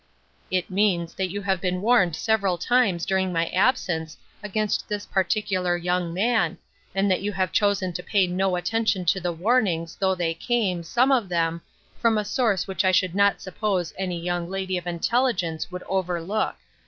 [0.49, 5.77] "It means that you have been warned several times during my absence against this particular
[5.77, 6.57] young man,
[6.95, 10.81] and that you have chosen to pay no attention to the warnings, though they came,
[10.81, 11.61] some of them,
[11.99, 16.55] from a source which I should not suppose any young lady of intelligence would overlook.